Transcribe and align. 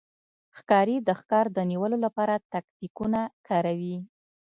ښکاري 0.57 0.97
د 1.07 1.09
ښکار 1.19 1.45
د 1.53 1.57
نیولو 1.71 1.97
لپاره 2.05 2.43
تاکتیکونه 2.53 3.21
کاروي. 3.47 3.97